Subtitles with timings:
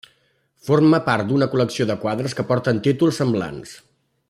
[0.69, 3.77] Forma part d'una col·lecció de quadres que porten títols semblants.